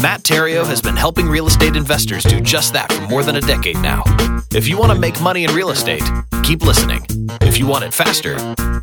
Matt 0.00 0.22
Theriault 0.22 0.64
has 0.66 0.80
been 0.80 0.96
helping 0.96 1.28
real 1.28 1.46
estate 1.46 1.76
investors 1.76 2.24
do 2.24 2.40
just 2.40 2.72
that 2.72 2.90
for 2.90 3.02
more 3.02 3.22
than 3.22 3.36
a 3.36 3.40
decade 3.42 3.76
now. 3.82 4.02
If 4.50 4.66
you 4.66 4.78
want 4.78 4.92
to 4.92 4.98
make 4.98 5.20
money 5.20 5.44
in 5.44 5.54
real 5.54 5.68
estate, 5.68 6.02
keep 6.42 6.62
listening. 6.62 7.04
If 7.42 7.58
you 7.58 7.66
want 7.66 7.84
it 7.84 7.92
faster, 7.92 8.36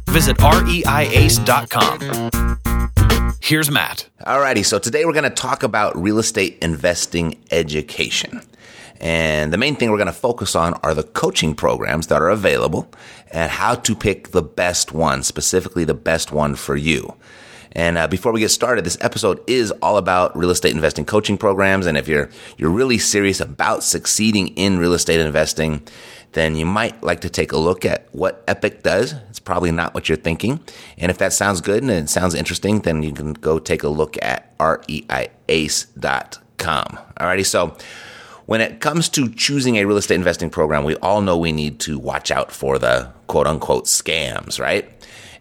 visit 0.09 0.37
reiace.com. 0.37 1.99
Here's 3.41 3.71
Matt. 3.71 4.07
Alrighty, 4.21 4.63
so 4.63 4.77
today 4.77 5.05
we're 5.05 5.13
going 5.13 5.23
to 5.23 5.31
talk 5.31 5.63
about 5.63 5.97
real 5.97 6.19
estate 6.19 6.59
investing 6.61 7.43
education. 7.49 8.43
And 9.01 9.51
the 9.51 9.57
main 9.57 9.75
thing 9.75 9.89
we're 9.89 9.97
going 9.97 10.05
to 10.05 10.13
focus 10.13 10.55
on 10.55 10.75
are 10.83 10.93
the 10.93 11.01
coaching 11.01 11.55
programs 11.55 12.05
that 12.07 12.21
are 12.21 12.29
available 12.29 12.91
and 13.31 13.49
how 13.49 13.73
to 13.73 13.95
pick 13.95 14.29
the 14.33 14.43
best 14.43 14.91
one, 14.91 15.23
specifically 15.23 15.83
the 15.83 15.95
best 15.95 16.31
one 16.31 16.53
for 16.53 16.75
you. 16.75 17.15
And 17.77 17.97
uh, 17.97 18.07
before 18.07 18.31
we 18.31 18.39
get 18.39 18.49
started, 18.49 18.83
this 18.83 18.97
episode 19.01 19.39
is 19.47 19.71
all 19.83 19.97
about 19.97 20.35
real 20.35 20.49
estate 20.49 20.73
investing 20.73 21.05
coaching 21.05 21.37
programs. 21.37 21.85
And 21.85 21.95
if 21.95 22.07
you're 22.07 22.29
you're 22.57 22.71
really 22.71 22.97
serious 22.97 23.39
about 23.39 23.83
succeeding 23.83 24.47
in 24.49 24.79
real 24.79 24.93
estate 24.93 25.19
investing, 25.19 25.87
then 26.33 26.55
you 26.55 26.65
might 26.65 27.01
like 27.03 27.21
to 27.21 27.29
take 27.29 27.51
a 27.51 27.57
look 27.57 27.85
at 27.85 28.07
what 28.13 28.43
Epic 28.47 28.81
does. 28.81 29.13
It's 29.29 29.39
probably 29.39 29.71
not 29.71 29.93
what 29.93 30.09
you're 30.09 30.17
thinking. 30.17 30.59
And 30.97 31.11
if 31.11 31.19
that 31.19 31.33
sounds 31.33 31.61
good 31.61 31.83
and 31.83 31.91
it 31.91 32.09
sounds 32.09 32.33
interesting, 32.33 32.79
then 32.79 33.03
you 33.03 33.13
can 33.13 33.33
go 33.33 33.59
take 33.59 33.83
a 33.83 33.89
look 33.89 34.17
at 34.23 34.57
reiace.com. 34.57 35.29
Alrighty, 37.19 37.45
so 37.45 37.77
when 38.47 38.61
it 38.61 38.79
comes 38.79 39.07
to 39.09 39.29
choosing 39.29 39.75
a 39.75 39.85
real 39.85 39.97
estate 39.97 40.15
investing 40.15 40.49
program, 40.49 40.83
we 40.83 40.95
all 40.95 41.21
know 41.21 41.37
we 41.37 41.51
need 41.51 41.79
to 41.81 41.99
watch 41.99 42.31
out 42.31 42.51
for 42.51 42.79
the 42.79 43.11
quote 43.27 43.45
unquote 43.45 43.85
scams, 43.85 44.59
right? 44.59 44.96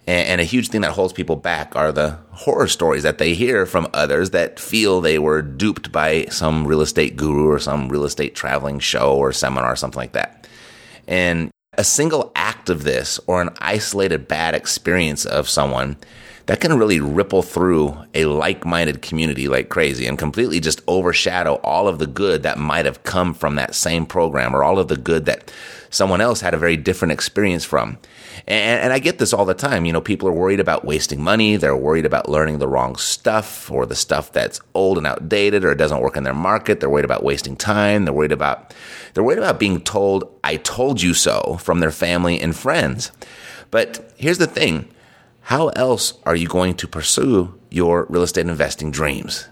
And, 0.06 0.40
a 0.40 0.44
huge 0.44 0.68
thing 0.68 0.82
that 0.82 0.92
holds 0.92 1.12
people 1.12 1.34
back 1.34 1.74
are 1.74 1.90
the 1.90 2.18
horror 2.30 2.68
stories 2.68 3.02
that 3.02 3.18
they 3.18 3.34
hear 3.34 3.66
from 3.66 3.88
others 3.92 4.30
that 4.30 4.60
feel 4.60 5.00
they 5.00 5.18
were 5.18 5.42
duped 5.42 5.90
by 5.90 6.26
some 6.26 6.64
real 6.64 6.80
estate 6.80 7.16
guru 7.16 7.48
or 7.48 7.58
some 7.58 7.88
real 7.88 8.04
estate 8.04 8.36
traveling 8.36 8.78
show 8.78 9.16
or 9.16 9.32
seminar 9.32 9.72
or 9.72 9.76
something 9.76 9.98
like 9.98 10.12
that. 10.12 10.46
And 11.08 11.50
a 11.76 11.82
single 11.82 12.30
act 12.36 12.70
of 12.70 12.84
this 12.84 13.18
or 13.26 13.42
an 13.42 13.50
isolated 13.58 14.28
bad 14.28 14.54
experience 14.54 15.24
of 15.26 15.48
someone 15.48 15.96
that 16.46 16.60
can 16.60 16.78
really 16.78 17.00
ripple 17.00 17.42
through 17.42 17.96
a 18.14 18.24
like 18.24 18.64
minded 18.64 19.02
community 19.02 19.48
like 19.48 19.68
crazy 19.68 20.06
and 20.06 20.18
completely 20.18 20.60
just 20.60 20.80
overshadow 20.86 21.54
all 21.56 21.88
of 21.88 21.98
the 21.98 22.06
good 22.06 22.44
that 22.44 22.56
might 22.56 22.86
have 22.86 23.02
come 23.02 23.34
from 23.34 23.56
that 23.56 23.74
same 23.74 24.06
program 24.06 24.54
or 24.54 24.62
all 24.62 24.78
of 24.78 24.88
the 24.88 24.96
good 24.96 25.24
that 25.26 25.52
someone 25.90 26.20
else 26.20 26.40
had 26.40 26.54
a 26.54 26.58
very 26.58 26.76
different 26.76 27.12
experience 27.12 27.64
from. 27.64 27.98
And, 28.46 28.80
and, 28.82 28.92
I 28.92 28.98
get 28.98 29.18
this 29.18 29.32
all 29.32 29.44
the 29.44 29.54
time. 29.54 29.86
You 29.86 29.92
know, 29.92 30.00
people 30.00 30.28
are 30.28 30.32
worried 30.32 30.60
about 30.60 30.84
wasting 30.84 31.22
money. 31.22 31.56
They're 31.56 31.76
worried 31.76 32.04
about 32.04 32.28
learning 32.28 32.58
the 32.58 32.68
wrong 32.68 32.96
stuff 32.96 33.70
or 33.70 33.86
the 33.86 33.96
stuff 33.96 34.30
that's 34.30 34.60
old 34.74 34.98
and 34.98 35.06
outdated 35.06 35.64
or 35.64 35.72
it 35.72 35.78
doesn't 35.78 36.00
work 36.00 36.16
in 36.16 36.22
their 36.22 36.34
market. 36.34 36.78
They're 36.78 36.90
worried 36.90 37.04
about 37.04 37.24
wasting 37.24 37.56
time. 37.56 38.04
They're 38.04 38.14
worried 38.14 38.32
about, 38.32 38.74
they're 39.14 39.24
worried 39.24 39.38
about 39.38 39.58
being 39.58 39.80
told, 39.80 40.38
I 40.44 40.56
told 40.56 41.02
you 41.02 41.14
so 41.14 41.58
from 41.60 41.80
their 41.80 41.90
family 41.90 42.40
and 42.40 42.54
friends. 42.54 43.10
But 43.70 44.12
here's 44.16 44.38
the 44.38 44.46
thing. 44.46 44.88
How 45.46 45.68
else 45.68 46.14
are 46.24 46.34
you 46.34 46.48
going 46.48 46.74
to 46.74 46.88
pursue 46.88 47.56
your 47.70 48.06
real 48.08 48.24
estate 48.24 48.48
investing 48.48 48.90
dreams? 48.90 49.46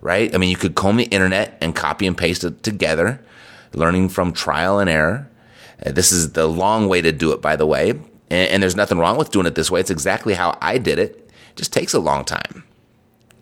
Right? 0.00 0.32
I 0.32 0.38
mean, 0.38 0.50
you 0.50 0.56
could 0.56 0.76
comb 0.76 0.98
the 0.98 1.06
internet 1.06 1.58
and 1.60 1.74
copy 1.74 2.06
and 2.06 2.16
paste 2.16 2.44
it 2.44 2.62
together, 2.62 3.20
learning 3.74 4.10
from 4.10 4.32
trial 4.32 4.78
and 4.78 4.88
error. 4.88 5.28
Uh, 5.84 5.90
this 5.90 6.12
is 6.12 6.34
the 6.34 6.46
long 6.46 6.88
way 6.88 7.02
to 7.02 7.10
do 7.10 7.32
it, 7.32 7.42
by 7.42 7.56
the 7.56 7.66
way. 7.66 7.90
And, 7.90 8.04
and 8.30 8.62
there's 8.62 8.76
nothing 8.76 8.98
wrong 8.98 9.16
with 9.16 9.32
doing 9.32 9.46
it 9.46 9.56
this 9.56 9.68
way. 9.68 9.80
It's 9.80 9.90
exactly 9.90 10.34
how 10.34 10.56
I 10.62 10.78
did 10.78 11.00
it. 11.00 11.28
It 11.50 11.56
just 11.56 11.72
takes 11.72 11.92
a 11.92 11.98
long 11.98 12.24
time. 12.24 12.62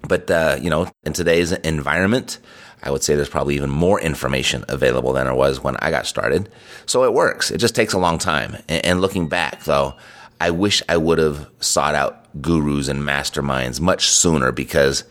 But, 0.01 0.31
uh, 0.31 0.57
you 0.59 0.71
know, 0.71 0.91
in 1.05 1.13
today's 1.13 1.53
environment, 1.53 2.39
I 2.83 2.91
would 2.91 3.03
say 3.03 3.15
there's 3.15 3.29
probably 3.29 3.57
even 3.57 3.69
more 3.69 4.01
information 4.01 4.65
available 4.69 5.13
than 5.13 5.27
there 5.27 5.35
was 5.35 5.63
when 5.63 5.77
I 5.81 5.91
got 5.91 6.07
started. 6.07 6.49
So 6.87 7.05
it 7.05 7.13
works. 7.13 7.51
It 7.51 7.59
just 7.59 7.75
takes 7.75 7.93
a 7.93 7.99
long 7.99 8.17
time. 8.17 8.57
And, 8.71 8.87
and 8.87 9.01
looking 9.03 9.29
back, 9.29 9.65
though, 9.65 9.97
I 10.41 10.51
wish 10.51 10.83
I 10.89 10.97
would 10.97 11.19
have 11.19 11.49
sought 11.61 11.95
out 11.95 12.27
gurus 12.41 12.89
and 12.89 13.03
masterminds 13.03 13.81
much 13.81 14.09
sooner 14.09 14.53
because 14.53 15.05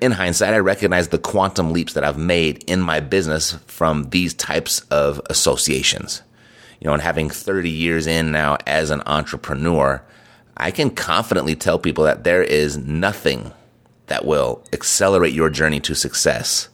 in 0.00 0.12
hindsight, 0.12 0.52
I 0.52 0.58
recognize 0.58 1.08
the 1.08 1.18
quantum 1.18 1.72
leaps 1.72 1.94
that 1.94 2.04
I've 2.04 2.18
made 2.18 2.62
in 2.64 2.82
my 2.82 3.00
business 3.00 3.52
from 3.66 4.10
these 4.10 4.34
types 4.34 4.80
of 4.90 5.22
associations 5.30 6.22
you 6.80 6.86
know, 6.86 6.94
and 6.94 7.02
having 7.02 7.30
30 7.30 7.70
years 7.70 8.06
in 8.06 8.32
now 8.32 8.58
as 8.66 8.90
an 8.90 9.02
entrepreneur, 9.06 10.02
I 10.56 10.70
can 10.70 10.90
confidently 10.90 11.56
tell 11.56 11.78
people 11.78 12.04
that 12.04 12.24
there 12.24 12.42
is 12.42 12.76
nothing 12.76 13.52
that 14.06 14.24
will 14.24 14.62
accelerate 14.72 15.34
your 15.34 15.50
journey 15.50 15.80
to 15.80 15.94
success 15.94 16.68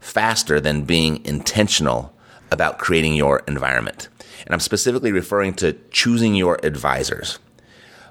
faster 0.00 0.60
than 0.60 0.84
being 0.84 1.24
intentional 1.24 2.14
about 2.50 2.78
creating 2.78 3.14
your 3.14 3.40
environment. 3.48 4.08
And 4.44 4.54
I'm 4.54 4.60
specifically 4.60 5.12
referring 5.12 5.54
to 5.54 5.76
choosing 5.90 6.34
your 6.34 6.58
advisors, 6.62 7.38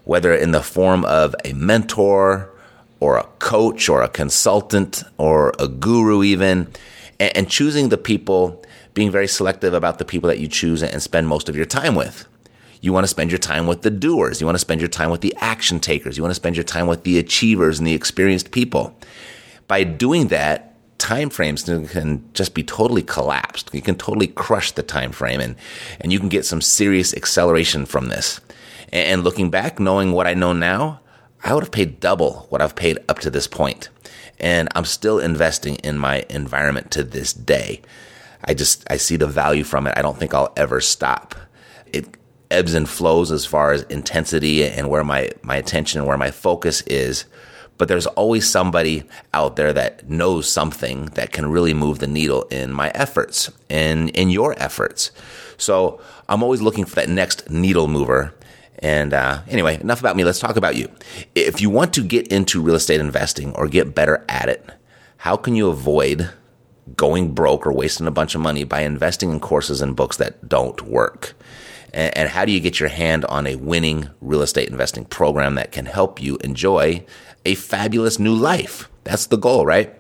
whether 0.03 0.33
in 0.33 0.51
the 0.51 0.61
form 0.61 1.05
of 1.05 1.35
a 1.45 1.53
mentor 1.53 2.49
or 2.99 3.17
a 3.17 3.23
coach 3.39 3.89
or 3.89 4.01
a 4.01 4.09
consultant 4.09 5.03
or 5.17 5.53
a 5.59 5.67
guru, 5.67 6.23
even, 6.23 6.67
and 7.19 7.49
choosing 7.49 7.89
the 7.89 7.97
people 7.97 8.63
being 8.93 9.11
very 9.11 9.27
selective 9.27 9.73
about 9.73 9.99
the 9.99 10.05
people 10.05 10.27
that 10.27 10.39
you 10.39 10.47
choose 10.47 10.81
and 10.81 11.01
spend 11.01 11.27
most 11.27 11.49
of 11.49 11.55
your 11.55 11.65
time 11.65 11.93
with. 11.93 12.27
You 12.81 12.93
want 12.93 13.03
to 13.03 13.07
spend 13.07 13.31
your 13.31 13.39
time 13.39 13.67
with 13.67 13.81
the 13.81 13.89
doers. 13.89 14.39
You 14.39 14.45
want 14.45 14.55
to 14.55 14.59
spend 14.59 14.81
your 14.81 14.87
time 14.87 15.09
with 15.09 15.21
the 15.21 15.35
action 15.37 15.79
takers. 15.79 16.17
You 16.17 16.23
want 16.23 16.31
to 16.31 16.35
spend 16.35 16.55
your 16.55 16.63
time 16.63 16.87
with 16.87 17.03
the 17.03 17.17
achievers 17.19 17.79
and 17.79 17.87
the 17.87 17.93
experienced 17.93 18.51
people. 18.51 18.95
By 19.67 19.83
doing 19.83 20.27
that, 20.27 20.66
time 20.97 21.29
frames 21.29 21.63
can 21.63 22.27
just 22.33 22.53
be 22.53 22.63
totally 22.63 23.03
collapsed. 23.03 23.69
You 23.73 23.81
can 23.81 23.95
totally 23.95 24.27
crush 24.27 24.71
the 24.71 24.83
time 24.83 25.11
frame 25.11 25.39
and, 25.39 25.55
and 25.99 26.11
you 26.11 26.19
can 26.19 26.29
get 26.29 26.45
some 26.45 26.61
serious 26.61 27.13
acceleration 27.13 27.85
from 27.85 28.07
this. 28.07 28.39
And 28.91 29.23
looking 29.23 29.49
back, 29.49 29.79
knowing 29.79 30.11
what 30.11 30.27
I 30.27 30.33
know 30.33 30.53
now, 30.53 31.01
I 31.43 31.53
would 31.53 31.63
have 31.63 31.71
paid 31.71 31.99
double 31.99 32.47
what 32.49 32.61
I've 32.61 32.75
paid 32.75 32.99
up 33.09 33.19
to 33.19 33.29
this 33.29 33.47
point. 33.47 33.89
And 34.39 34.69
I'm 34.75 34.85
still 34.85 35.19
investing 35.19 35.75
in 35.77 35.97
my 35.97 36.25
environment 36.29 36.91
to 36.91 37.03
this 37.03 37.33
day. 37.33 37.81
I 38.43 38.53
just 38.53 38.85
I 38.89 38.97
see 38.97 39.17
the 39.17 39.27
value 39.27 39.63
from 39.63 39.87
it. 39.87 39.93
I 39.97 40.01
don't 40.01 40.17
think 40.17 40.33
I'll 40.33 40.53
ever 40.55 40.79
stop. 40.79 41.35
It 41.87 42.17
ebbs 42.49 42.73
and 42.73 42.87
flows 42.87 43.31
as 43.31 43.45
far 43.45 43.71
as 43.71 43.83
intensity 43.83 44.63
and 44.63 44.89
where 44.89 45.03
my 45.03 45.31
my 45.41 45.55
attention 45.55 45.99
and 45.99 46.07
where 46.07 46.17
my 46.17 46.31
focus 46.31 46.81
is. 46.81 47.25
But 47.77 47.87
there's 47.87 48.07
always 48.07 48.49
somebody 48.49 49.03
out 49.33 49.55
there 49.55 49.73
that 49.73 50.09
knows 50.09 50.49
something 50.49 51.05
that 51.13 51.31
can 51.31 51.49
really 51.49 51.73
move 51.73 51.99
the 51.99 52.07
needle 52.07 52.43
in 52.43 52.71
my 52.71 52.89
efforts 52.89 53.51
and 53.69 54.09
in 54.11 54.29
your 54.29 54.55
efforts. 54.61 55.11
So 55.57 56.01
I'm 56.27 56.43
always 56.43 56.61
looking 56.61 56.85
for 56.85 56.95
that 56.95 57.09
next 57.09 57.49
needle 57.49 57.87
mover. 57.87 58.33
And 58.79 59.13
uh, 59.13 59.41
anyway, 59.47 59.79
enough 59.79 59.99
about 59.99 60.15
me. 60.15 60.23
Let's 60.23 60.39
talk 60.39 60.55
about 60.55 60.75
you. 60.75 60.91
If 61.35 61.61
you 61.61 61.69
want 61.69 61.93
to 61.93 62.03
get 62.03 62.27
into 62.27 62.61
real 62.61 62.75
estate 62.75 62.99
investing 62.99 63.53
or 63.55 63.67
get 63.67 63.95
better 63.95 64.23
at 64.29 64.49
it, 64.49 64.65
how 65.17 65.35
can 65.35 65.55
you 65.55 65.69
avoid 65.69 66.29
going 66.95 67.33
broke 67.33 67.65
or 67.65 67.73
wasting 67.73 68.07
a 68.07 68.11
bunch 68.11 68.35
of 68.35 68.41
money 68.41 68.63
by 68.63 68.81
investing 68.81 69.31
in 69.31 69.39
courses 69.39 69.81
and 69.81 69.95
books 69.95 70.17
that 70.17 70.47
don't 70.47 70.81
work? 70.83 71.35
And, 71.93 72.29
how 72.29 72.45
do 72.45 72.51
you 72.51 72.59
get 72.59 72.79
your 72.79 72.89
hand 72.89 73.25
on 73.25 73.47
a 73.47 73.55
winning 73.55 74.09
real 74.21 74.41
estate 74.41 74.69
investing 74.69 75.05
program 75.05 75.55
that 75.55 75.71
can 75.71 75.85
help 75.85 76.21
you 76.21 76.37
enjoy 76.43 77.05
a 77.45 77.55
fabulous 77.55 78.19
new 78.19 78.35
life? 78.35 78.89
That's 79.03 79.27
the 79.27 79.37
goal, 79.37 79.65
right? 79.65 79.93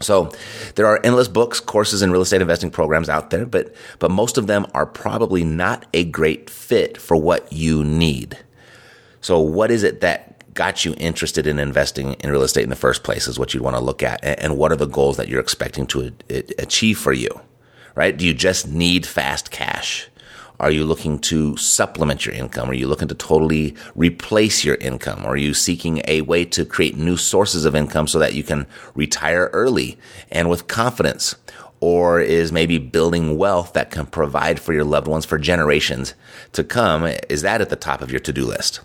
So 0.00 0.30
there 0.74 0.86
are 0.86 1.00
endless 1.02 1.28
books, 1.28 1.60
courses, 1.60 2.02
and 2.02 2.12
real 2.12 2.22
estate 2.22 2.42
investing 2.42 2.70
programs 2.70 3.08
out 3.08 3.30
there, 3.30 3.46
but, 3.46 3.74
but 3.98 4.10
most 4.10 4.38
of 4.38 4.46
them 4.46 4.66
are 4.74 4.86
probably 4.86 5.44
not 5.44 5.86
a 5.94 6.04
great 6.04 6.50
fit 6.50 6.98
for 6.98 7.16
what 7.16 7.52
you 7.52 7.84
need. 7.84 8.38
So 9.20 9.40
what 9.40 9.70
is 9.70 9.82
it 9.82 10.00
that 10.02 10.34
got 10.54 10.84
you 10.84 10.94
interested 10.98 11.46
in 11.46 11.58
investing 11.58 12.14
in 12.14 12.30
real 12.30 12.42
estate 12.42 12.62
in 12.62 12.70
the 12.70 12.76
first 12.76 13.02
place 13.02 13.26
is 13.26 13.38
what 13.38 13.52
you'd 13.52 13.62
want 13.62 13.76
to 13.76 13.82
look 13.82 14.02
at. 14.02 14.20
And 14.22 14.56
what 14.56 14.72
are 14.72 14.76
the 14.76 14.86
goals 14.86 15.16
that 15.16 15.28
you're 15.28 15.40
expecting 15.40 15.86
to 15.88 16.12
achieve 16.58 16.98
for 16.98 17.12
you, 17.12 17.40
right? 17.94 18.16
Do 18.16 18.24
you 18.24 18.32
just 18.32 18.68
need 18.68 19.04
fast 19.04 19.50
cash? 19.50 20.08
Are 20.64 20.70
you 20.70 20.86
looking 20.86 21.18
to 21.18 21.58
supplement 21.58 22.24
your 22.24 22.34
income? 22.34 22.70
Are 22.70 22.74
you 22.74 22.88
looking 22.88 23.08
to 23.08 23.14
totally 23.14 23.74
replace 23.94 24.64
your 24.64 24.76
income? 24.76 25.22
Are 25.26 25.36
you 25.36 25.52
seeking 25.52 26.00
a 26.08 26.22
way 26.22 26.46
to 26.46 26.64
create 26.64 26.96
new 26.96 27.18
sources 27.18 27.66
of 27.66 27.76
income 27.76 28.08
so 28.08 28.18
that 28.18 28.32
you 28.32 28.42
can 28.42 28.66
retire 28.94 29.50
early 29.52 29.98
and 30.30 30.48
with 30.48 30.66
confidence? 30.66 31.36
Or 31.80 32.18
is 32.18 32.50
maybe 32.50 32.78
building 32.78 33.36
wealth 33.36 33.74
that 33.74 33.90
can 33.90 34.06
provide 34.06 34.58
for 34.58 34.72
your 34.72 34.84
loved 34.84 35.06
ones 35.06 35.26
for 35.26 35.36
generations 35.36 36.14
to 36.52 36.64
come? 36.64 37.04
Is 37.28 37.42
that 37.42 37.60
at 37.60 37.68
the 37.68 37.76
top 37.76 38.00
of 38.00 38.10
your 38.10 38.20
to-do 38.20 38.46
list? 38.46 38.80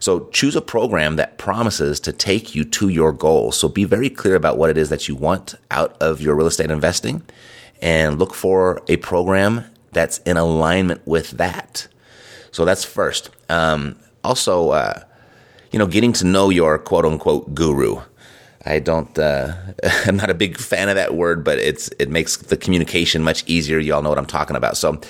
So 0.00 0.28
choose 0.30 0.56
a 0.56 0.60
program 0.60 1.14
that 1.14 1.38
promises 1.38 2.00
to 2.00 2.12
take 2.12 2.56
you 2.56 2.64
to 2.64 2.88
your 2.88 3.12
goals. 3.12 3.56
So 3.56 3.68
be 3.68 3.84
very 3.84 4.10
clear 4.10 4.34
about 4.34 4.58
what 4.58 4.68
it 4.68 4.76
is 4.76 4.88
that 4.88 5.06
you 5.06 5.14
want 5.14 5.54
out 5.70 5.96
of 6.02 6.20
your 6.20 6.34
real 6.34 6.48
estate 6.48 6.72
investing 6.72 7.22
and 7.80 8.18
look 8.18 8.34
for 8.34 8.82
a 8.88 8.96
program 8.96 9.64
that's 9.94 10.18
in 10.18 10.36
alignment 10.36 11.06
with 11.06 11.32
that. 11.32 11.88
So 12.50 12.64
that's 12.64 12.84
first. 12.84 13.30
Um, 13.48 13.96
also, 14.22 14.70
uh, 14.70 15.02
you 15.72 15.78
know, 15.78 15.86
getting 15.86 16.12
to 16.14 16.26
know 16.26 16.50
your 16.50 16.78
quote 16.78 17.04
unquote 17.04 17.54
guru. 17.54 18.02
I 18.66 18.78
don't, 18.78 19.18
uh, 19.18 19.54
I'm 20.06 20.16
not 20.16 20.30
a 20.30 20.34
big 20.34 20.58
fan 20.58 20.88
of 20.88 20.94
that 20.96 21.14
word, 21.14 21.44
but 21.44 21.58
it's, 21.58 21.88
it 21.98 22.08
makes 22.08 22.36
the 22.36 22.56
communication 22.56 23.22
much 23.22 23.44
easier. 23.46 23.78
Y'all 23.78 24.02
know 24.02 24.08
what 24.08 24.18
I'm 24.18 24.26
talking 24.26 24.56
about. 24.56 24.76
So 24.76 25.00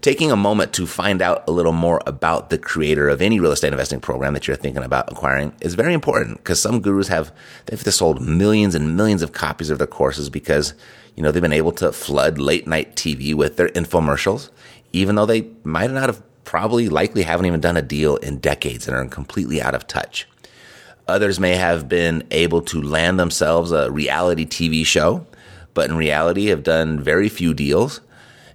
taking 0.00 0.32
a 0.32 0.36
moment 0.36 0.72
to 0.74 0.86
find 0.86 1.22
out 1.22 1.44
a 1.48 1.52
little 1.52 1.72
more 1.72 2.02
about 2.06 2.50
the 2.50 2.58
creator 2.58 3.08
of 3.08 3.22
any 3.22 3.40
real 3.40 3.52
estate 3.52 3.72
investing 3.72 4.00
program 4.00 4.34
that 4.34 4.46
you're 4.46 4.56
thinking 4.56 4.82
about 4.82 5.10
acquiring 5.10 5.52
is 5.60 5.74
very 5.74 5.94
important 5.94 6.38
because 6.38 6.60
some 6.60 6.80
gurus 6.80 7.08
have, 7.08 7.32
they've 7.66 7.80
sold 7.80 8.20
millions 8.20 8.74
and 8.74 8.96
millions 8.96 9.22
of 9.22 9.32
copies 9.32 9.70
of 9.70 9.78
their 9.78 9.86
courses 9.86 10.28
because 10.28 10.74
you 11.16 11.22
know, 11.22 11.32
they've 11.32 11.42
been 11.42 11.52
able 11.52 11.72
to 11.72 11.92
flood 11.92 12.38
late 12.38 12.66
night 12.66 12.94
TV 12.94 13.34
with 13.34 13.56
their 13.56 13.68
infomercials, 13.70 14.50
even 14.92 15.16
though 15.16 15.26
they 15.26 15.48
might 15.64 15.90
not 15.90 16.10
have 16.10 16.22
probably 16.44 16.88
likely 16.88 17.22
haven't 17.22 17.46
even 17.46 17.60
done 17.60 17.76
a 17.76 17.82
deal 17.82 18.16
in 18.16 18.38
decades 18.38 18.86
and 18.86 18.96
are 18.96 19.04
completely 19.06 19.60
out 19.60 19.74
of 19.74 19.86
touch. 19.86 20.28
Others 21.08 21.38
may 21.38 21.56
have 21.56 21.88
been 21.88 22.26
able 22.30 22.62
to 22.62 22.82
land 22.82 23.18
themselves 23.18 23.72
a 23.72 23.90
reality 23.90 24.44
TV 24.44 24.84
show, 24.84 25.26
but 25.74 25.88
in 25.88 25.96
reality 25.96 26.46
have 26.46 26.62
done 26.62 27.00
very 27.00 27.28
few 27.28 27.54
deals 27.54 28.00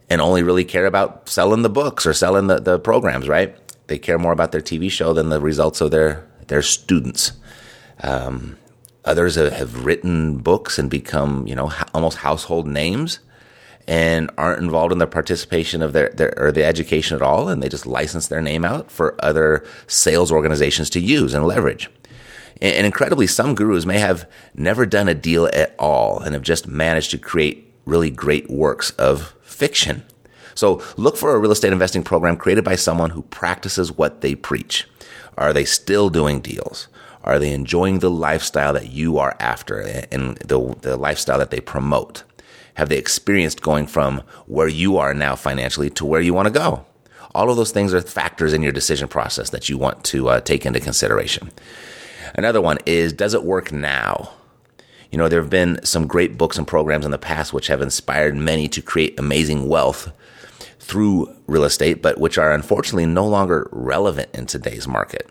and 0.10 0.20
only 0.20 0.44
really 0.44 0.66
care 0.66 0.86
about 0.86 1.30
selling 1.30 1.62
the 1.62 1.70
books 1.70 2.06
or 2.06 2.14
selling 2.14 2.48
the, 2.48 2.60
the 2.60 2.78
programs, 2.80 3.30
right? 3.30 3.56
They 3.88 3.98
care 3.98 4.20
more 4.20 4.34
about 4.34 4.52
their 4.52 4.62
TV 4.62 4.92
show 4.92 5.14
than 5.14 5.30
the 5.30 5.40
results 5.40 5.80
of 5.80 5.92
their, 5.92 6.28
their 6.48 6.62
students. 6.62 7.34
Um, 8.04 8.58
Others 9.04 9.36
have 9.36 9.84
written 9.84 10.38
books 10.38 10.78
and 10.78 10.90
become, 10.90 11.48
you 11.48 11.56
know, 11.56 11.72
almost 11.94 12.20
household 12.20 12.68
names 12.68 13.20
and 13.88 14.30
aren't 14.38 14.62
involved 14.62 14.92
in 14.92 15.00
the 15.00 15.08
participation 15.08 15.82
of 15.82 15.92
their, 15.94 16.10
their, 16.10 16.34
or 16.38 16.52
the 16.52 16.64
education 16.64 17.16
at 17.16 17.24
all. 17.24 17.50
And 17.50 17.64
they 17.64 17.70
just 17.70 17.88
license 17.88 18.28
their 18.28 18.42
name 18.42 18.64
out 18.64 18.92
for 18.92 19.16
other 19.20 19.66
sales 19.88 20.32
organizations 20.32 20.90
to 20.92 21.00
use 21.00 21.34
and 21.34 21.48
leverage. 21.48 21.90
And, 22.62 22.86
incredibly, 22.86 23.26
some 23.26 23.56
gurus 23.56 23.86
may 23.86 23.98
have 23.98 24.30
never 24.54 24.86
done 24.86 25.08
a 25.08 25.16
deal 25.16 25.50
at 25.52 25.76
all 25.80 26.20
and 26.20 26.34
have 26.34 26.44
just 26.44 26.68
managed 26.68 27.12
to 27.12 27.18
create 27.18 27.74
really 27.86 28.12
great 28.12 28.50
works 28.50 28.92
of 28.92 29.36
fiction. 29.42 30.04
So 30.54 30.84
look 30.96 31.18
for 31.18 31.34
a 31.34 31.40
real 31.40 31.52
estate 31.52 31.74
investing 31.74 32.04
program 32.04 32.38
created 32.38 32.64
by 32.64 32.76
someone 32.76 33.10
who 33.10 33.24
practices 33.24 33.92
what 33.92 34.22
they 34.22 34.36
preach. 34.36 34.88
Are 35.38 35.54
they 35.54 35.66
still 35.66 36.10
doing 36.10 36.40
deals? 36.40 36.88
Are 37.24 37.40
they 37.40 37.54
enjoying 37.54 38.00
the 38.00 38.12
lifestyle 38.12 38.74
that 38.74 38.92
you 38.92 39.18
are 39.18 39.36
after 39.40 39.80
and 40.12 40.38
the, 40.38 40.76
the 40.82 40.98
lifestyle 40.98 41.40
that 41.40 41.52
they 41.52 41.62
promote? 41.62 42.24
Have 42.76 42.90
they 42.90 42.98
experienced 42.98 43.62
going 43.62 43.88
from 43.88 44.24
where 44.46 44.68
you 44.68 44.98
are 44.98 45.14
now 45.14 45.36
financially 45.36 45.90
to 45.92 46.06
where 46.06 46.22
you 46.22 46.34
want 46.34 46.48
to 46.48 46.54
go? 46.54 46.86
All 47.34 47.50
of 47.50 47.58
those 47.58 47.72
things 47.72 47.94
are 47.94 48.02
factors 48.02 48.54
in 48.54 48.62
your 48.62 48.72
decision 48.72 49.08
process 49.08 49.52
that 49.52 49.70
you 49.70 49.78
want 49.78 50.04
to 50.06 50.30
uh, 50.30 50.42
take 50.42 50.66
into 50.66 50.80
consideration. 50.80 51.52
Another 52.36 52.62
one 52.62 52.78
is 52.86 53.14
does 53.14 53.34
it 53.34 53.44
work 53.44 53.72
now? 53.72 54.32
You 55.12 55.18
know, 55.18 55.28
there 55.28 55.42
have 55.42 55.50
been 55.50 55.84
some 55.84 56.08
great 56.08 56.38
books 56.38 56.58
and 56.58 56.66
programs 56.66 57.06
in 57.06 57.12
the 57.12 57.18
past 57.18 57.52
which 57.52 57.68
have 57.68 57.82
inspired 57.82 58.36
many 58.36 58.68
to 58.70 58.82
create 58.82 59.20
amazing 59.20 59.68
wealth 59.68 60.12
through 60.80 61.34
real 61.48 61.66
estate, 61.66 62.02
but 62.02 62.18
which 62.18 62.38
are 62.38 62.54
unfortunately 62.54 63.06
no 63.06 63.28
longer 63.28 63.68
relevant 63.72 64.30
in 64.34 64.46
today's 64.46 64.88
market 64.88 65.30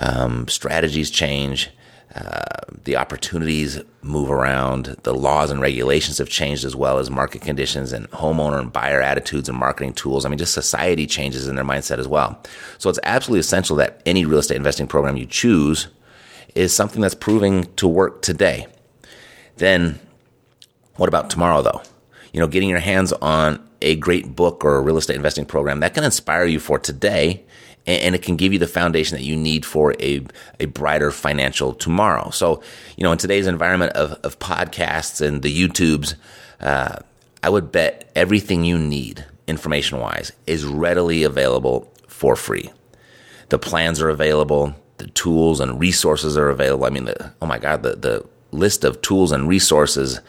um, 0.00 0.48
strategies 0.48 1.10
change, 1.10 1.70
uh, 2.14 2.42
the 2.84 2.96
opportunities 2.96 3.80
move 4.02 4.30
around, 4.30 4.96
the 5.02 5.14
laws 5.14 5.50
and 5.50 5.60
regulations 5.60 6.18
have 6.18 6.28
changed 6.28 6.64
as 6.64 6.76
well 6.76 6.98
as 6.98 7.10
market 7.10 7.42
conditions 7.42 7.92
and 7.92 8.08
homeowner 8.12 8.60
and 8.60 8.72
buyer 8.72 9.00
attitudes 9.00 9.48
and 9.48 9.58
marketing 9.58 9.92
tools. 9.92 10.24
I 10.24 10.28
mean, 10.28 10.38
just 10.38 10.54
society 10.54 11.06
changes 11.06 11.48
in 11.48 11.56
their 11.56 11.64
mindset 11.64 11.98
as 11.98 12.06
well. 12.06 12.40
So 12.78 12.88
it's 12.88 13.00
absolutely 13.02 13.40
essential 13.40 13.76
that 13.76 14.00
any 14.06 14.24
real 14.24 14.38
estate 14.38 14.56
investing 14.56 14.86
program 14.86 15.16
you 15.16 15.26
choose 15.26 15.88
is 16.54 16.72
something 16.72 17.00
that's 17.00 17.14
proving 17.14 17.64
to 17.76 17.88
work 17.88 18.22
today. 18.22 18.66
Then, 19.56 19.98
what 20.96 21.08
about 21.08 21.30
tomorrow, 21.30 21.62
though? 21.62 21.82
You 22.32 22.40
know, 22.40 22.46
getting 22.46 22.68
your 22.68 22.80
hands 22.80 23.12
on 23.12 23.66
a 23.82 23.96
great 23.96 24.34
book 24.34 24.64
or 24.64 24.76
a 24.76 24.80
real 24.80 24.96
estate 24.96 25.16
investing 25.16 25.44
program 25.44 25.80
that 25.80 25.94
can 25.94 26.04
inspire 26.04 26.46
you 26.46 26.58
for 26.58 26.78
today 26.78 27.44
and 27.86 28.14
it 28.14 28.22
can 28.22 28.36
give 28.36 28.52
you 28.52 28.58
the 28.58 28.66
foundation 28.66 29.16
that 29.16 29.24
you 29.24 29.36
need 29.36 29.66
for 29.66 29.94
a, 30.00 30.24
a 30.58 30.64
brighter 30.66 31.10
financial 31.10 31.74
tomorrow. 31.74 32.30
So, 32.30 32.62
you 32.96 33.04
know, 33.04 33.12
in 33.12 33.18
today's 33.18 33.46
environment 33.46 33.92
of, 33.92 34.12
of 34.24 34.38
podcasts 34.38 35.20
and 35.20 35.42
the 35.42 35.54
YouTubes, 35.54 36.14
uh, 36.60 36.96
I 37.42 37.48
would 37.50 37.70
bet 37.70 38.10
everything 38.14 38.64
you 38.64 38.78
need 38.78 39.26
information 39.46 40.00
wise 40.00 40.32
is 40.46 40.64
readily 40.64 41.24
available 41.24 41.92
for 42.08 42.36
free. 42.36 42.70
The 43.50 43.58
plans 43.58 44.00
are 44.00 44.08
available, 44.08 44.74
the 44.98 45.06
tools 45.08 45.60
and 45.60 45.80
resources 45.80 46.36
are 46.36 46.50
available. 46.50 46.86
I 46.86 46.90
mean, 46.90 47.06
the, 47.06 47.32
oh 47.42 47.46
my 47.46 47.58
God, 47.58 47.82
the, 47.82 47.96
the 47.96 48.26
list 48.52 48.84
of 48.84 49.02
tools 49.02 49.32
and 49.32 49.48
resources 49.48 50.20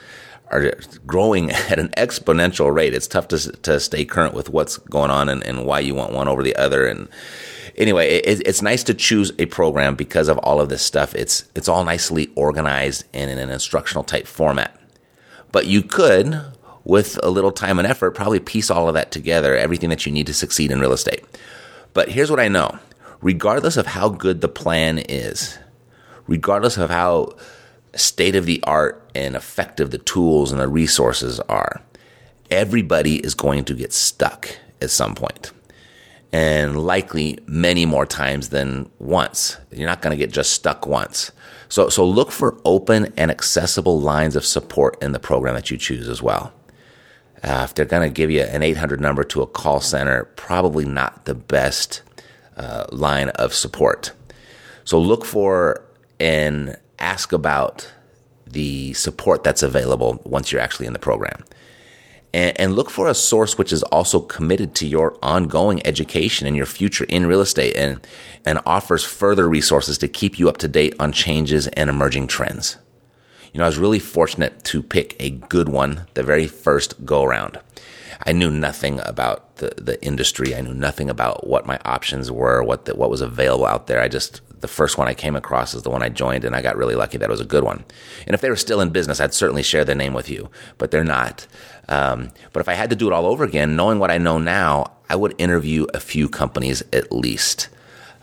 are 0.50 0.74
growing 1.05 1.51
at 1.69 1.79
an 1.79 1.89
exponential 1.89 2.74
rate. 2.74 2.93
It's 2.93 3.07
tough 3.07 3.27
to 3.29 3.38
to 3.38 3.79
stay 3.79 4.05
current 4.05 4.34
with 4.34 4.50
what's 4.50 4.77
going 4.77 5.12
on 5.12 5.29
and, 5.29 5.43
and 5.43 5.65
why 5.65 5.79
you 5.79 5.95
want 5.95 6.13
one 6.13 6.27
over 6.27 6.43
the 6.43 6.55
other. 6.55 6.86
And 6.88 7.07
anyway, 7.77 8.15
it, 8.15 8.41
it's 8.45 8.62
nice 8.62 8.84
to 8.84 8.93
choose 8.93 9.31
a 9.38 9.45
program 9.48 9.95
because 9.95 10.27
of 10.27 10.38
all 10.39 10.60
of 10.60 10.69
this 10.69 10.81
stuff. 10.81 11.15
It's 11.15 11.45
it's 11.55 11.69
all 11.69 11.84
nicely 11.86 12.31
organized 12.36 13.05
and 13.13 13.29
in 13.29 13.38
an 13.38 13.50
instructional 13.50 14.03
type 14.03 14.27
format. 14.27 14.79
But 15.51 15.67
you 15.67 15.84
could, 15.84 16.41
with 16.84 17.17
a 17.24 17.29
little 17.29 17.51
time 17.51 17.79
and 17.79 17.88
effort, 17.88 18.12
probably 18.12 18.39
piece 18.39 18.69
all 18.69 18.89
of 18.89 18.93
that 18.95 19.12
together, 19.12 19.55
everything 19.55 19.89
that 19.89 20.05
you 20.05 20.12
need 20.12 20.27
to 20.27 20.34
succeed 20.34 20.69
in 20.69 20.81
real 20.81 20.91
estate. 20.91 21.24
But 21.93 22.10
here's 22.10 22.29
what 22.29 22.41
I 22.41 22.50
know: 22.50 22.77
regardless 23.25 23.75
of 23.75 23.88
how 23.88 24.08
good 24.08 24.41
the 24.41 24.48
plan 24.48 25.00
is, 25.00 25.58
regardless 26.27 26.77
of 26.77 26.91
how 26.91 27.36
state 27.96 28.36
of 28.36 28.46
the 28.46 28.62
art 28.65 29.03
and 29.15 29.36
effective 29.36 29.89
the 29.89 29.98
tools 29.98 30.51
and 30.51 30.62
the 30.62 30.67
resources 30.67 31.39
are, 31.50 31.82
everybody 32.51 33.15
is 33.15 33.34
going 33.34 33.63
to 33.65 33.74
get 33.74 33.91
stuck 33.91 34.55
at 34.79 34.91
some 34.91 35.15
point 35.15 35.51
and 36.32 36.86
likely 36.86 37.39
many 37.48 37.84
more 37.84 38.05
times 38.05 38.50
than 38.50 38.88
once. 39.00 39.58
You're 39.72 39.89
not 39.89 40.03
going 40.03 40.15
to 40.15 40.24
get 40.24 40.32
just 40.32 40.51
stuck 40.51 40.86
once. 40.86 41.32
So, 41.67 41.89
so 41.89 42.05
look 42.05 42.32
for 42.32 42.62
open 42.63 43.12
and 43.17 43.32
accessible 43.32 44.00
lines 44.00 44.36
of 44.36 44.46
support 44.46 45.01
in 45.01 45.13
the 45.13 45.20
program 45.20 45.55
that 45.55 45.72
you 45.72 45.77
choose 45.77 46.08
as 46.08 46.22
well. 46.22 46.53
Uh, 47.41 47.62
if 47.63 47.74
they're 47.74 47.86
going 47.86 48.08
to 48.08 48.13
give 48.13 48.29
you 48.29 48.41
an 48.41 48.62
800 48.62 49.01
number 49.01 49.24
to 49.24 49.41
a 49.41 49.48
call 49.48 49.82
center, 49.82 50.25
probably 50.36 50.86
not 50.86 51.25
the 51.25 51.34
best 51.34 52.03
uh, 52.57 52.85
line 52.91 53.29
of 53.29 53.53
support. 53.53 54.12
So 54.83 55.00
look 55.00 55.25
for 55.25 55.83
and 56.19 56.77
ask 57.00 57.33
about 57.33 57.91
the 58.45 58.93
support 58.93 59.43
that's 59.43 59.63
available 59.63 60.21
once 60.24 60.51
you're 60.51 60.62
actually 60.62 60.88
in 60.88 60.93
the 60.93 61.00
program. 61.00 61.43
And, 62.33 62.59
and, 62.59 62.75
look 62.75 62.89
for 62.89 63.07
a 63.07 63.15
source 63.15 63.57
which 63.57 63.71
is 63.71 63.81
also 63.83 64.19
committed 64.19 64.75
to 64.75 64.88
your 64.88 65.17
ongoing 65.24 65.85
education 65.88 66.45
and 66.47 66.55
your 66.55 66.65
future 66.65 67.05
in 67.05 67.27
real 67.27 67.39
estate 67.39 67.77
and, 67.77 68.05
and 68.45 68.59
offers 68.65 69.05
further 69.05 69.47
resources 69.47 69.97
to 70.00 70.09
keep 70.09 70.38
you 70.38 70.50
up 70.50 70.57
to 70.57 70.67
date 70.67 70.95
on 71.00 71.13
changes 71.13 71.67
and 71.67 71.89
emerging 71.89 72.27
trends. 72.27 72.77
You 73.55 73.59
know, 73.59 73.63
I 73.63 73.69
was 73.69 73.77
really 73.77 74.00
fortunate 74.00 74.65
to 74.65 74.83
pick 74.83 75.15
a 75.17 75.29
good 75.29 75.69
one 75.69 76.07
the 76.13 76.24
very 76.24 76.45
first 76.45 77.05
go 77.05 77.24
around. 77.24 77.57
I 78.25 78.33
knew 78.33 78.51
nothing 78.51 79.00
about 79.05 79.55
the, 79.55 79.71
the 79.77 80.03
industry. 80.03 80.53
I 80.53 80.59
knew 80.59 80.74
nothing 80.74 81.09
about 81.09 81.47
what 81.47 81.65
my 81.65 81.79
options 81.85 82.29
were, 82.29 82.62
what 82.63 82.83
the, 82.83 82.97
what 82.97 83.09
was 83.09 83.21
available 83.21 83.65
out 83.65 83.88
there. 83.88 84.01
I 84.01 84.09
just 84.09 84.41
the 84.59 84.67
first 84.67 84.97
one 84.97 85.07
I 85.07 85.13
came 85.13 85.38
across 85.38 85.74
is 85.74 85.83
the 85.83 85.89
one 85.89 86.03
I 86.03 86.09
joined, 86.09 86.43
and 86.43 86.53
I 86.53 86.62
got 86.62 86.75
really 86.75 86.95
lucky 86.95 87.17
that 87.17 87.29
it 87.29 87.31
was 87.31 87.39
a 87.39 87.45
good 87.45 87.63
one. 87.63 87.85
And 88.27 88.33
if 88.33 88.41
they 88.41 88.50
were 88.50 88.57
still 88.57 88.81
in 88.81 88.89
business, 88.89 89.21
I'd 89.21 89.33
certainly 89.33 89.63
share 89.63 89.85
their 89.85 89.95
name 89.95 90.13
with 90.13 90.29
you, 90.29 90.50
but 90.77 90.91
they're 90.91 91.05
not. 91.05 91.47
Um, 91.88 92.31
but 92.51 92.59
if 92.59 92.67
I 92.67 92.74
had 92.74 92.89
to 92.89 92.95
do 92.97 93.07
it 93.07 93.13
all 93.13 93.25
over 93.25 93.45
again, 93.45 93.77
knowing 93.77 94.00
what 94.00 94.12
I 94.12 94.17
know 94.17 94.38
now, 94.38 94.97
I 95.09 95.15
would 95.15 95.33
interview 95.38 95.85
a 95.93 96.01
few 96.01 96.27
companies 96.27 96.83
at 96.91 97.09
least. 97.09 97.69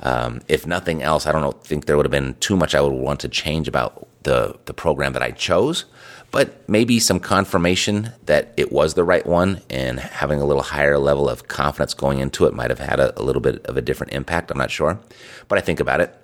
Um, 0.02 0.40
if 0.48 0.66
nothing 0.66 1.02
else, 1.02 1.26
I 1.26 1.32
don't 1.32 1.62
think 1.64 1.86
there 1.86 1.96
would 1.96 2.06
have 2.06 2.10
been 2.10 2.34
too 2.40 2.56
much 2.56 2.74
I 2.74 2.80
would 2.80 2.92
want 2.92 3.20
to 3.20 3.28
change 3.28 3.68
about 3.68 4.08
the 4.24 4.58
the 4.66 4.74
program 4.74 5.12
that 5.14 5.22
I 5.22 5.30
chose 5.30 5.84
but 6.32 6.66
maybe 6.66 6.98
some 6.98 7.20
confirmation 7.20 8.10
that 8.24 8.52
it 8.56 8.72
was 8.72 8.94
the 8.94 9.04
right 9.04 9.24
one 9.24 9.60
and 9.68 10.00
having 10.00 10.40
a 10.40 10.44
little 10.44 10.62
higher 10.62 10.98
level 10.98 11.28
of 11.28 11.46
confidence 11.46 11.92
going 11.94 12.18
into 12.18 12.46
it 12.46 12.54
might 12.54 12.70
have 12.70 12.78
had 12.78 12.98
a, 12.98 13.20
a 13.20 13.22
little 13.22 13.42
bit 13.42 13.64
of 13.66 13.76
a 13.76 13.82
different 13.82 14.14
impact. 14.14 14.50
I'm 14.50 14.58
not 14.58 14.70
sure, 14.70 14.98
but 15.46 15.58
I 15.58 15.60
think 15.60 15.78
about 15.78 16.00
it. 16.00 16.16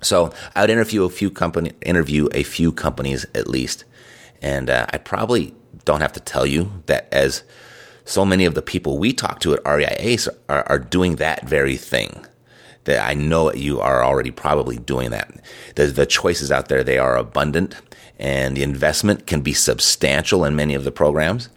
So 0.00 0.32
I 0.54 0.60
would 0.60 0.70
interview 0.70 1.02
a 1.02 1.10
few 1.10 1.30
company, 1.30 1.72
interview 1.82 2.28
a 2.32 2.44
few 2.44 2.70
companies 2.70 3.26
at 3.34 3.48
least, 3.48 3.84
and 4.40 4.70
uh, 4.70 4.86
I 4.90 4.98
probably 4.98 5.52
don't 5.84 6.00
have 6.00 6.12
to 6.12 6.20
tell 6.20 6.46
you 6.46 6.70
that 6.86 7.08
as 7.10 7.42
so 8.04 8.24
many 8.24 8.44
of 8.44 8.54
the 8.54 8.62
people 8.62 8.98
we 8.98 9.12
talk 9.12 9.40
to 9.40 9.54
at 9.54 9.66
REI 9.66 10.16
are, 10.48 10.62
are 10.68 10.78
doing 10.78 11.16
that 11.16 11.44
very 11.44 11.76
thing. 11.76 12.24
That 12.88 13.06
I 13.06 13.12
know 13.12 13.52
you 13.52 13.80
are 13.80 14.02
already 14.02 14.30
probably 14.30 14.78
doing 14.78 15.10
that. 15.10 15.30
The, 15.74 15.88
the 15.88 16.06
choices 16.06 16.50
out 16.50 16.68
there 16.68 16.82
they 16.82 16.96
are 16.96 17.18
abundant 17.18 17.76
and 18.18 18.56
the 18.56 18.62
investment 18.62 19.26
can 19.26 19.42
be 19.42 19.52
substantial 19.52 20.42
in 20.42 20.56
many 20.56 20.74
of 20.74 20.84
the 20.84 20.90
programs. 20.90 21.50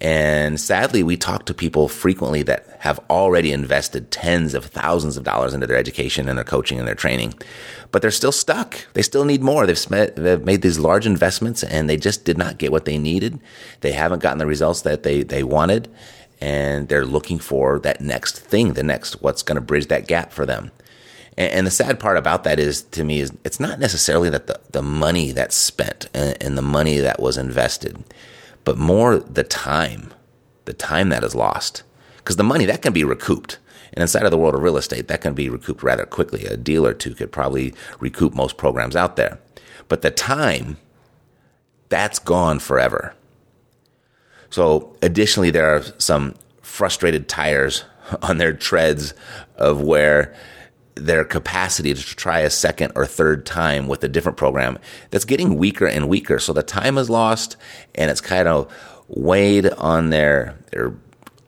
And 0.00 0.60
sadly, 0.60 1.02
we 1.02 1.16
talk 1.16 1.46
to 1.46 1.54
people 1.54 1.88
frequently 1.88 2.44
that 2.44 2.76
have 2.80 3.00
already 3.10 3.50
invested 3.50 4.12
tens 4.12 4.54
of 4.54 4.66
thousands 4.66 5.16
of 5.16 5.24
dollars 5.24 5.54
into 5.54 5.66
their 5.66 5.76
education 5.76 6.28
and 6.28 6.38
their 6.38 6.44
coaching 6.44 6.78
and 6.78 6.86
their 6.86 6.94
training, 6.94 7.34
but 7.90 8.00
they're 8.00 8.12
still 8.12 8.30
stuck. 8.30 8.86
They 8.92 9.02
still 9.02 9.24
need 9.24 9.42
more. 9.42 9.66
They've, 9.66 9.88
they've 10.14 10.44
made 10.44 10.62
these 10.62 10.78
large 10.78 11.04
investments 11.04 11.64
and 11.64 11.90
they 11.90 11.96
just 11.96 12.24
did 12.24 12.38
not 12.38 12.58
get 12.58 12.70
what 12.70 12.84
they 12.84 12.96
needed. 12.96 13.40
They 13.80 13.90
haven't 13.90 14.22
gotten 14.22 14.38
the 14.38 14.46
results 14.46 14.82
that 14.82 15.02
they, 15.02 15.24
they 15.24 15.42
wanted, 15.42 15.88
and 16.40 16.88
they're 16.88 17.06
looking 17.06 17.38
for 17.38 17.78
that 17.80 18.00
next 18.00 18.38
thing, 18.38 18.74
the 18.74 18.82
next 18.82 19.22
what's 19.22 19.42
going 19.42 19.56
to 19.56 19.60
bridge 19.60 19.86
that 19.86 20.06
gap 20.06 20.32
for 20.32 20.44
them. 20.44 20.70
And, 21.36 21.52
and, 21.52 21.66
the 21.66 21.70
sad 21.70 22.00
part 22.00 22.16
about 22.16 22.44
that 22.44 22.58
is, 22.58 22.82
to 22.82 23.04
me, 23.04 23.20
is 23.20 23.32
it's 23.44 23.60
not 23.60 23.78
necessarily 23.78 24.30
that 24.30 24.46
the, 24.46 24.60
the 24.70 24.82
money 24.82 25.32
that's 25.32 25.56
spent 25.56 26.08
and, 26.14 26.36
and 26.42 26.58
the 26.58 26.62
money 26.62 26.98
that 26.98 27.20
was 27.20 27.36
invested, 27.36 28.02
but 28.64 28.78
more 28.78 29.18
the 29.18 29.44
time, 29.44 30.12
the 30.64 30.72
time 30.72 31.08
that 31.10 31.24
is 31.24 31.34
lost. 31.34 31.82
Because 32.18 32.36
the 32.36 32.44
money 32.44 32.64
that 32.66 32.82
can 32.82 32.92
be 32.92 33.04
recouped. 33.04 33.58
And 33.92 34.02
inside 34.02 34.24
of 34.24 34.30
the 34.30 34.38
world 34.38 34.54
of 34.54 34.62
real 34.62 34.76
estate, 34.76 35.08
that 35.08 35.20
can 35.20 35.32
be 35.32 35.48
recouped 35.48 35.82
rather 35.82 36.04
quickly. 36.04 36.44
A 36.44 36.56
deal 36.56 36.84
or 36.84 36.92
two 36.92 37.14
could 37.14 37.30
probably 37.30 37.72
recoup 38.00 38.34
most 38.34 38.56
programs 38.56 38.96
out 38.96 39.16
there. 39.16 39.38
But 39.88 40.02
the 40.02 40.10
time, 40.10 40.76
that's 41.88 42.18
gone 42.18 42.58
forever. 42.58 43.14
So, 44.50 44.96
additionally, 45.02 45.50
there 45.50 45.74
are 45.74 45.82
some 45.98 46.34
frustrated 46.62 47.28
tires 47.28 47.84
on 48.22 48.38
their 48.38 48.52
treads 48.52 49.14
of 49.56 49.80
where 49.80 50.34
their 50.96 51.24
capacity 51.24 51.92
to 51.92 52.02
try 52.02 52.40
a 52.40 52.50
second 52.50 52.92
or 52.96 53.06
third 53.06 53.44
time 53.44 53.86
with 53.86 54.02
a 54.02 54.08
different 54.08 54.38
program 54.38 54.78
that's 55.10 55.26
getting 55.26 55.56
weaker 55.56 55.86
and 55.86 56.08
weaker. 56.08 56.38
So 56.38 56.52
the 56.52 56.62
time 56.62 56.96
is 56.96 57.10
lost 57.10 57.56
and 57.94 58.10
it's 58.10 58.22
kind 58.22 58.48
of 58.48 58.72
weighed 59.08 59.68
on 59.74 60.08
their, 60.08 60.58
their 60.72 60.94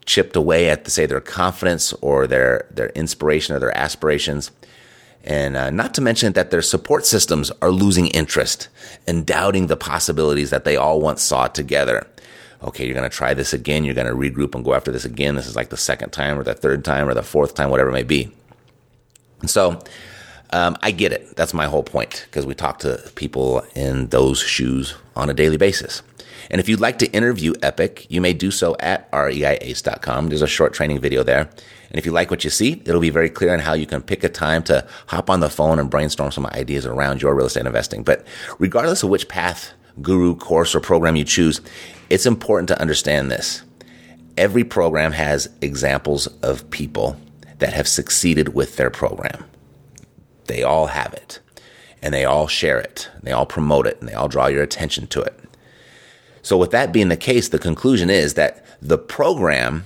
chipped 0.05 0.37
away 0.37 0.69
at, 0.69 0.87
say, 0.89 1.07
their 1.07 1.21
confidence 1.21 1.95
or 1.95 2.27
their, 2.27 2.67
their 2.71 2.91
inspiration 2.91 3.57
or 3.57 3.59
their 3.59 3.77
aspirations. 3.77 4.51
And 5.25 5.57
uh, 5.57 5.71
not 5.71 5.95
to 5.95 6.01
mention 6.01 6.35
that 6.35 6.51
their 6.51 6.63
support 6.63 7.05
systems 7.07 7.51
are 7.63 7.71
losing 7.71 8.09
interest 8.09 8.69
and 9.07 9.27
doubting 9.27 9.67
the 9.67 9.77
possibilities 9.77 10.51
that 10.51 10.65
they 10.65 10.77
all 10.77 11.01
once 11.01 11.23
saw 11.23 11.49
together. 11.49 12.07
Okay, 12.63 12.85
you're 12.85 12.95
going 12.95 13.09
to 13.09 13.17
try 13.17 13.35
this 13.35 13.53
again. 13.53 13.85
You're 13.85 13.95
going 13.95 14.07
to 14.07 14.15
regroup 14.15 14.55
and 14.55 14.65
go 14.65 14.75
after 14.75 14.91
this 14.91 15.05
again. 15.05 15.37
This 15.37 15.47
is 15.47 15.55
like 15.55 15.69
the 15.69 15.77
second 15.77 16.11
time 16.11 16.39
or 16.39 16.43
the 16.43 16.55
third 16.55 16.85
time 16.85 17.09
or 17.09 17.15
the 17.15 17.23
fourth 17.23 17.55
time, 17.55 17.71
whatever 17.71 17.91
it 17.91 17.95
may 17.95 18.03
be. 18.03 18.33
And 19.41 19.49
so 19.49 19.79
um, 20.51 20.77
I 20.83 20.91
get 20.91 21.13
it. 21.13 21.37
That's 21.37 21.55
my 21.55 21.67
whole 21.67 21.85
point 21.85 22.27
because 22.27 22.47
we 22.47 22.55
talk 22.55 22.81
to 22.81 23.11
people 23.15 23.63
in 23.75 24.09
those 24.09 24.41
shoes 24.41 24.95
on 25.15 25.31
a 25.31 25.35
daily 25.35 25.57
basis. 25.57 26.03
And 26.51 26.61
if 26.61 26.69
you'd 26.69 26.81
like 26.81 26.99
to 26.99 27.13
interview 27.13 27.53
Epic, 27.63 28.07
you 28.09 28.21
may 28.21 28.33
do 28.33 28.51
so 28.51 28.75
at 28.81 29.11
reiace.com. 29.13 30.29
There's 30.29 30.43
a 30.43 30.47
short 30.47 30.73
training 30.73 31.01
video 31.01 31.23
there. 31.23 31.51
And 31.91 31.99
if 31.99 32.07
you 32.07 32.13
like 32.13 32.31
what 32.31 32.45
you 32.45 32.51
see, 32.51 32.83
it'll 32.85 33.01
be 33.01 33.11
very 33.11 33.31
clear 33.31 33.53
on 33.53 33.61
how 33.61 33.75
you 33.75 33.87
can 33.87 34.03
pick 34.03 34.25
a 34.25 34.29
time 34.29 34.63
to 34.65 34.87
hop 35.07 35.31
on 35.31 35.41
the 35.41 35.51
phone 35.51 35.79
and 35.79 35.91
brainstorm 35.91 36.33
some 36.33 36.47
ideas 36.47 36.87
around 36.87 37.23
your 37.23 37.35
real 37.35 37.47
estate 37.47 37.67
investing. 37.67 38.03
But 38.03 38.27
regardless 38.59 39.03
of 39.03 39.11
which 39.11 39.29
path, 39.29 39.73
guru, 40.01 40.35
course, 40.37 40.75
or 40.75 40.81
program 40.81 41.17
you 41.17 41.25
choose, 41.25 41.61
it's 42.11 42.27
important 42.27 42.69
to 42.69 42.81
understand 42.81 43.31
this. 43.31 43.63
Every 44.37 44.65
program 44.65 45.13
has 45.13 45.49
examples 45.61 46.27
of 46.43 46.71
people 46.71 47.21
that 47.59 47.73
have 47.73 47.89
succeeded 47.89 48.55
with 48.55 48.77
their 48.77 48.91
program. 48.91 49.45
They 50.47 50.63
all 50.63 50.87
have 50.87 51.13
it 51.13 51.41
and 52.01 52.15
they 52.15 52.25
all 52.25 52.47
share 52.47 52.79
it. 52.79 53.11
They 53.23 53.33
all 53.33 53.47
promote 53.47 53.87
it 53.87 53.99
and 54.01 54.09
they 54.09 54.15
all 54.15 54.29
draw 54.29 54.47
your 54.47 54.63
attention 54.63 55.07
to 55.09 55.23
it. 55.23 55.39
So, 56.43 56.57
with 56.57 56.71
that 56.71 56.93
being 56.93 57.09
the 57.09 57.17
case, 57.17 57.49
the 57.49 57.59
conclusion 57.59 58.09
is 58.09 58.35
that 58.35 58.65
the 58.81 58.99
program 58.99 59.85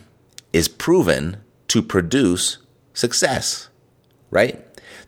is 0.52 0.68
proven 0.68 1.38
to 1.68 1.82
produce 1.82 2.58
success, 2.92 3.68
right? 4.30 4.62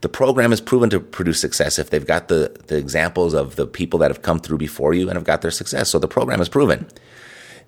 The 0.05 0.11
program 0.11 0.53
is 0.53 0.61
proven 0.61 0.91
to 0.91 1.01
produce 1.01 1.41
success 1.41 1.79
if 1.79 1.89
they've 1.89 2.07
got 2.07 2.29
the, 2.29 2.55
the 2.67 2.77
examples 2.77 3.33
of 3.33 3.57
the 3.57 3.67
people 3.67 3.99
that 4.01 4.11
have 4.11 4.21
come 4.21 4.39
through 4.39 4.59
before 4.59 4.93
you 4.93 5.09
and 5.09 5.17
have 5.17 5.25
got 5.25 5.41
their 5.41 5.51
success. 5.51 5.89
So, 5.89 5.99
the 5.99 6.07
program 6.07 6.43
is 6.43 6.51
proven. 6.51 6.87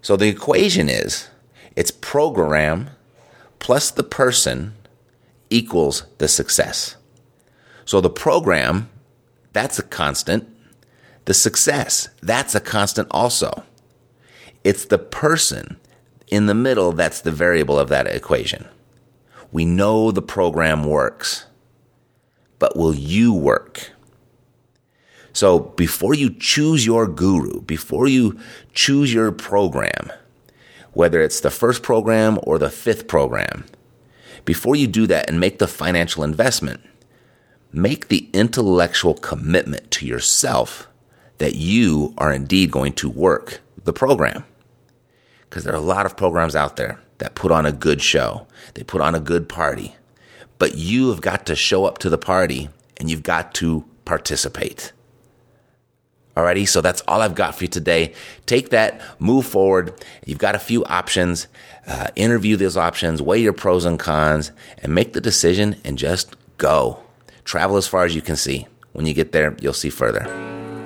So, 0.02 0.16
the 0.16 0.28
equation 0.28 0.90
is 0.90 1.30
it's 1.76 1.90
program 1.90 2.90
plus 3.58 3.90
the 3.90 4.02
person 4.02 4.74
equals 5.50 6.04
the 6.18 6.28
success. 6.28 6.96
So 7.84 8.00
the 8.00 8.10
program, 8.10 8.90
that's 9.52 9.78
a 9.78 9.82
constant. 9.82 10.48
The 11.24 11.34
success, 11.34 12.08
that's 12.22 12.54
a 12.54 12.60
constant 12.60 13.08
also. 13.10 13.64
It's 14.64 14.84
the 14.84 14.98
person 14.98 15.78
in 16.28 16.46
the 16.46 16.54
middle 16.54 16.92
that's 16.92 17.20
the 17.20 17.32
variable 17.32 17.78
of 17.78 17.88
that 17.88 18.06
equation. 18.06 18.66
We 19.52 19.64
know 19.64 20.10
the 20.10 20.22
program 20.22 20.84
works, 20.84 21.46
but 22.58 22.76
will 22.76 22.94
you 22.94 23.32
work? 23.32 23.92
So 25.32 25.58
before 25.58 26.14
you 26.14 26.30
choose 26.30 26.86
your 26.86 27.06
guru, 27.06 27.60
before 27.60 28.08
you 28.08 28.38
choose 28.72 29.12
your 29.12 29.32
program, 29.32 30.10
whether 30.92 31.20
it's 31.20 31.40
the 31.40 31.50
first 31.50 31.82
program 31.82 32.38
or 32.42 32.58
the 32.58 32.70
fifth 32.70 33.06
program, 33.06 33.66
before 34.46 34.76
you 34.76 34.86
do 34.86 35.06
that 35.08 35.28
and 35.28 35.38
make 35.38 35.58
the 35.58 35.68
financial 35.68 36.24
investment, 36.24 36.80
make 37.70 38.08
the 38.08 38.30
intellectual 38.32 39.12
commitment 39.12 39.90
to 39.90 40.06
yourself 40.06 40.88
that 41.36 41.54
you 41.54 42.14
are 42.16 42.32
indeed 42.32 42.70
going 42.70 42.94
to 42.94 43.10
work 43.10 43.60
the 43.84 43.92
program. 43.92 44.44
Because 45.42 45.64
there 45.64 45.74
are 45.74 45.76
a 45.76 45.80
lot 45.80 46.06
of 46.06 46.16
programs 46.16 46.56
out 46.56 46.76
there 46.76 47.00
that 47.18 47.34
put 47.34 47.52
on 47.52 47.66
a 47.66 47.72
good 47.72 48.00
show, 48.00 48.46
they 48.72 48.82
put 48.82 49.02
on 49.02 49.14
a 49.14 49.20
good 49.20 49.48
party, 49.48 49.96
but 50.58 50.76
you 50.76 51.10
have 51.10 51.20
got 51.20 51.46
to 51.46 51.56
show 51.56 51.84
up 51.84 51.98
to 51.98 52.10
the 52.10 52.18
party 52.18 52.68
and 52.96 53.10
you've 53.10 53.22
got 53.22 53.54
to 53.54 53.84
participate. 54.04 54.92
Alrighty, 56.36 56.68
so 56.68 56.82
that's 56.82 57.00
all 57.08 57.22
I've 57.22 57.34
got 57.34 57.54
for 57.54 57.64
you 57.64 57.68
today. 57.68 58.12
Take 58.44 58.68
that, 58.68 59.00
move 59.18 59.46
forward. 59.46 59.94
You've 60.26 60.38
got 60.38 60.54
a 60.54 60.58
few 60.58 60.84
options. 60.84 61.48
Uh, 61.86 62.08
interview 62.14 62.56
those 62.56 62.76
options, 62.76 63.22
weigh 63.22 63.40
your 63.40 63.54
pros 63.54 63.86
and 63.86 63.98
cons, 63.98 64.52
and 64.82 64.94
make 64.94 65.14
the 65.14 65.20
decision 65.20 65.76
and 65.84 65.96
just 65.96 66.36
go. 66.58 67.00
Travel 67.44 67.76
as 67.76 67.86
far 67.86 68.04
as 68.04 68.14
you 68.14 68.20
can 68.20 68.36
see. 68.36 68.66
When 68.92 69.06
you 69.06 69.14
get 69.14 69.32
there, 69.32 69.56
you'll 69.60 69.72
see 69.72 69.88
further. 69.88 70.20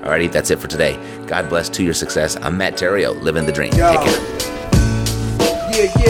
Alrighty, 0.04 0.30
that's 0.30 0.50
it 0.50 0.60
for 0.60 0.68
today. 0.68 0.98
God 1.26 1.48
bless 1.48 1.68
to 1.70 1.82
your 1.82 1.94
success. 1.94 2.36
I'm 2.36 2.56
Matt 2.56 2.74
Theriault, 2.76 3.22
living 3.22 3.46
the 3.46 3.52
dream. 3.52 3.72
Yo. 3.72 3.92
Take 3.92 4.00
care. 4.02 4.40
Yeah, 5.72 5.82
yeah, 5.82 5.90
we 5.90 5.94
got 5.94 6.04
the 6.04 6.09